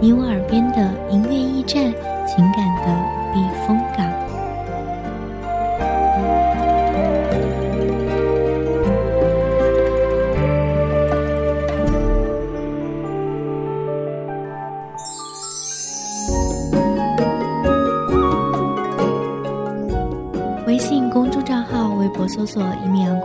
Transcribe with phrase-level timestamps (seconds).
[0.00, 0.78] 你我耳边的
[1.10, 1.92] 音乐驿站，
[2.26, 2.86] 情感的
[3.34, 4.31] 避风港。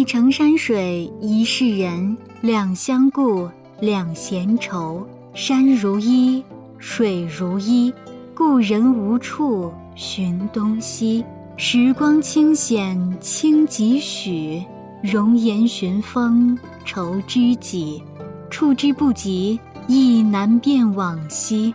[0.00, 3.46] 一城山水一世人，两相顾，
[3.80, 5.06] 两闲愁。
[5.34, 6.42] 山如衣，
[6.78, 7.92] 水如衣，
[8.34, 11.22] 故人无处寻东西。
[11.58, 14.64] 时光清浅清几许，
[15.02, 18.02] 容颜寻风愁知己。
[18.48, 21.74] 触之不及，亦难辨往昔。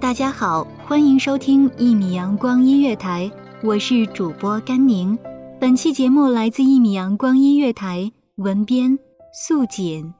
[0.00, 3.30] 大家好，欢迎收听一米阳光音乐台，
[3.62, 5.16] 我是主播甘宁。
[5.60, 8.98] 本期节目来自一米阳光音乐台，文编
[9.30, 10.10] 素锦。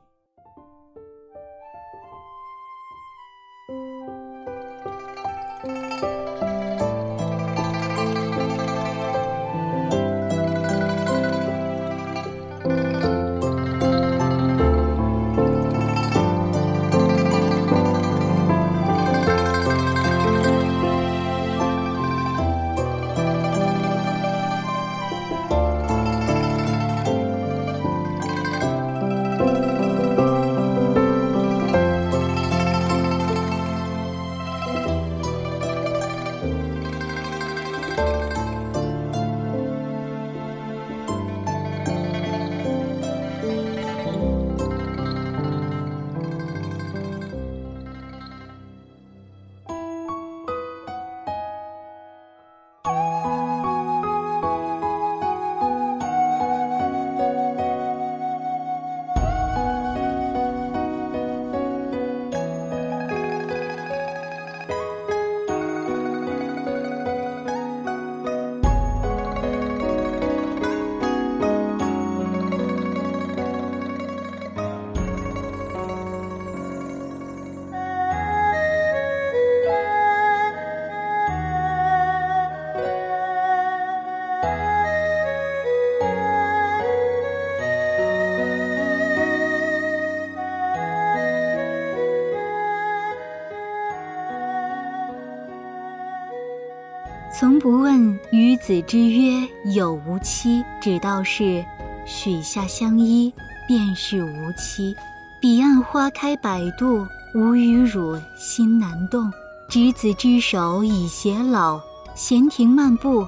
[97.61, 101.63] 不问与子之约有无期，只道是
[102.07, 103.31] 许下相依，
[103.69, 104.97] 便是无期。
[105.39, 109.31] 彼岸花开百度，吾与汝心难动。
[109.69, 111.79] 执子之手，已偕老。
[112.15, 113.27] 闲庭漫步，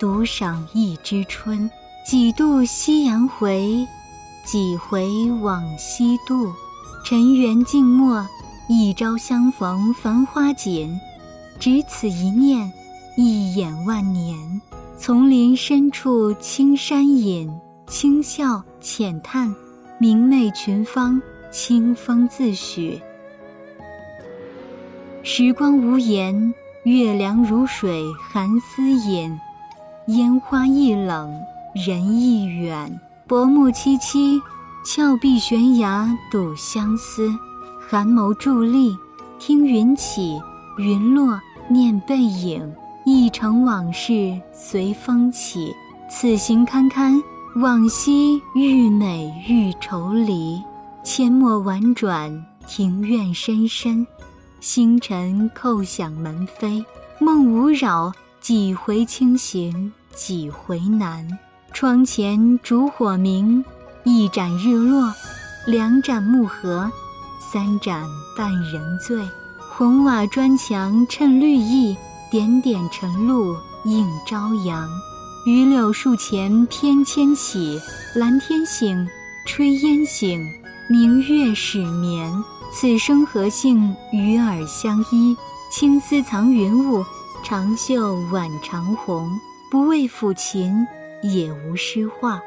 [0.00, 1.70] 独赏一枝春。
[2.06, 3.86] 几度夕阳回，
[4.44, 6.50] 几回往昔度。
[7.04, 8.26] 尘缘静默，
[8.66, 10.98] 一朝相逢繁花锦。
[11.60, 12.72] 只此一念。
[13.20, 14.38] 一眼万年，
[14.96, 17.50] 丛林深处青山隐，
[17.84, 19.52] 轻笑浅叹，
[19.98, 21.20] 明媚群芳，
[21.50, 23.02] 清风自许。
[25.24, 26.54] 时光无言，
[26.84, 29.36] 月凉如水寒丝隐，
[30.06, 31.28] 烟花易冷
[31.74, 33.00] 人亦远。
[33.26, 34.40] 薄暮凄凄，
[34.86, 37.28] 峭壁悬崖睹相思。
[37.80, 38.96] 寒眸伫立，
[39.40, 40.40] 听云起，
[40.76, 41.36] 云落
[41.68, 42.72] 念背影。
[43.10, 45.74] 一城往事随风起，
[46.10, 47.18] 此行堪堪，
[47.56, 50.62] 往昔愈美愈愁离。
[51.02, 54.06] 阡陌婉转，庭院深深。
[54.60, 56.84] 星辰叩响门扉，
[57.18, 58.12] 梦无扰，
[58.42, 61.26] 几回清醒，几回难。
[61.72, 63.64] 窗前烛火明，
[64.04, 65.10] 一盏日落，
[65.66, 66.90] 两盏暮合，
[67.40, 68.06] 三盏
[68.36, 69.26] 半人醉。
[69.74, 71.96] 红瓦砖墙衬绿意，
[72.30, 74.88] 点点晨露映朝阳。
[75.46, 77.80] 榆柳树前翩跹起，
[78.14, 79.08] 蓝天醒，
[79.46, 80.40] 炊烟醒，
[80.90, 82.30] 明月始眠。
[82.70, 85.34] 此生何幸与尔相依？
[85.70, 87.02] 青丝藏云雾，
[87.42, 89.30] 长袖挽长虹。
[89.70, 90.86] 不为抚琴，
[91.22, 92.40] 也无诗画。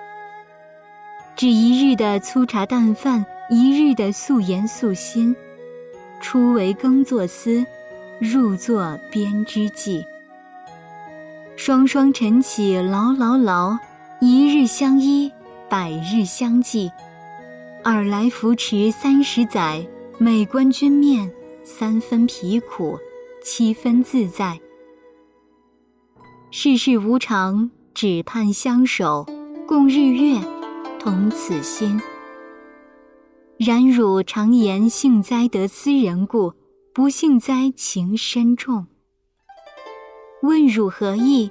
[1.35, 5.35] 只一日的粗茶淡饭，一日的素颜素心。
[6.19, 7.65] 初为耕作思，
[8.21, 10.05] 入座编织记。
[11.55, 13.75] 双双晨起劳劳劳，
[14.19, 15.31] 一日相依，
[15.67, 16.91] 百日相济。
[17.83, 19.83] 尔来扶持三十载。
[20.19, 21.31] 每观君面，
[21.63, 22.95] 三分疲苦，
[23.43, 24.61] 七分自在。
[26.51, 29.25] 世事无常，只盼相守，
[29.67, 30.37] 共日月，
[30.99, 31.99] 同此心。
[33.57, 36.53] 然汝常言幸哉得斯人故，
[36.93, 38.85] 不幸哉情深重。
[40.41, 41.49] 问汝何意？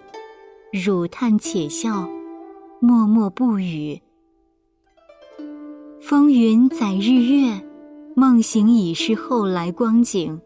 [0.70, 2.06] 汝叹且笑，
[2.78, 3.98] 默默不语。
[5.98, 7.58] 风云载日月。
[8.16, 10.38] 梦醒已是后来光景，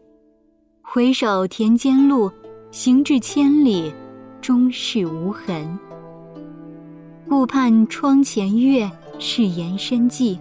[0.81, 2.31] 回首田间路，
[2.71, 3.91] 行至千里，
[4.39, 5.77] 终是无痕。
[7.27, 8.89] 顾盼窗前月，
[9.19, 10.39] 是言深寄，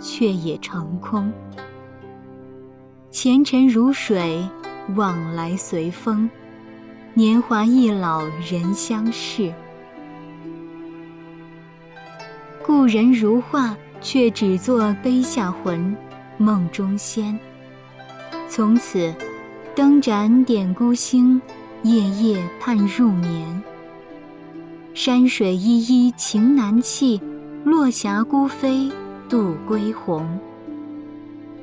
[0.00, 1.32] 却也成空。
[3.18, 4.46] 前尘如水，
[4.94, 6.28] 往来随风，
[7.14, 9.50] 年华易老人相识。
[12.62, 15.96] 故人如画，却只作碑下魂。
[16.36, 17.40] 梦中仙，
[18.50, 19.14] 从此
[19.74, 21.40] 灯盏点孤星，
[21.84, 23.62] 夜夜盼入眠。
[24.92, 27.18] 山水依依情难弃，
[27.64, 28.92] 落霞孤飞
[29.26, 30.38] 渡归鸿。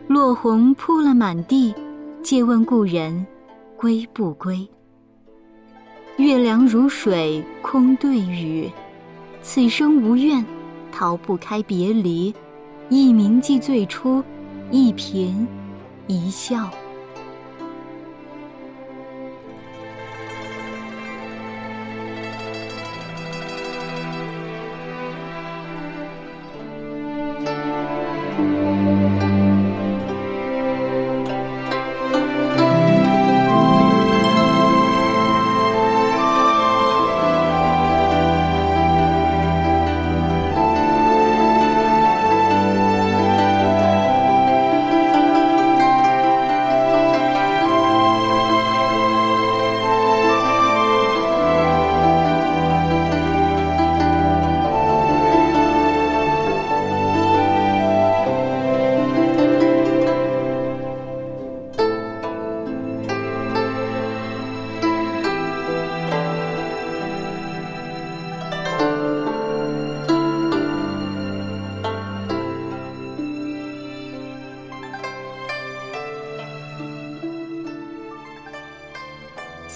[0.08, 1.74] 落红铺了满地，
[2.22, 3.26] 借问故人
[3.78, 4.68] 归不归？
[6.18, 8.70] 月凉如水空对雨，
[9.42, 10.46] 此生无怨，
[10.92, 12.34] 逃不开别离。
[12.90, 14.24] 一铭记最初。
[14.72, 15.46] 一颦
[16.08, 16.70] 一笑。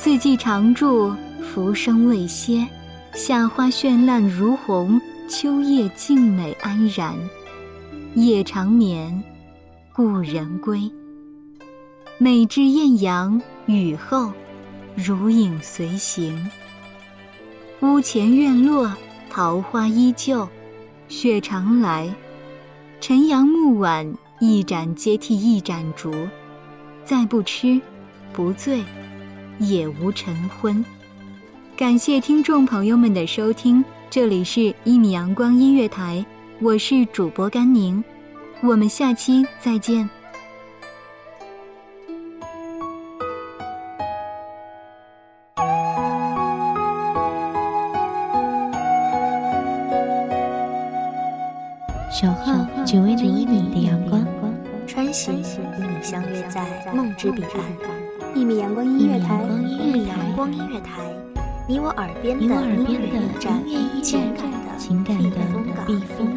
[0.10, 2.66] 四季常驻，浮生未歇。
[3.14, 7.14] 夏花绚烂如红，秋叶静美安然。
[8.16, 9.22] 夜长眠，
[9.92, 10.90] 故人归。
[12.18, 14.32] 每至艳阳，雨后，
[14.96, 16.50] 如影随形。
[17.82, 18.90] 屋前院落，
[19.30, 20.48] 桃花依旧，
[21.10, 22.10] 雪常来。
[23.02, 24.10] 晨阳暮晚，
[24.40, 26.14] 一盏接替一盏烛。
[27.04, 27.82] 再不吃，
[28.32, 28.82] 不醉。
[29.60, 30.84] 也无晨昏。
[31.76, 36.26] 感谢听众朋友们的收听，这里是《一米阳光音乐台》，
[36.66, 38.04] 我是主播甘宁，
[38.62, 40.10] 我们下期再见。
[52.10, 54.26] 守候只为那一米的阳光，
[54.88, 58.07] 穿行与你相约在梦之彼岸。
[58.38, 61.02] 一米阳光音乐台，一米阳光音乐台，
[61.68, 62.50] 你我耳边的音
[62.88, 63.64] 乐驿站，
[64.04, 65.32] 情感的情感的
[65.88, 66.37] 避风港。